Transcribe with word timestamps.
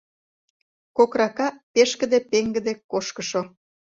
Кокрака— 0.97 1.47
пешкыде, 1.73 2.19
пеҥгыде, 2.29 2.73
кошкышо. 2.91 3.41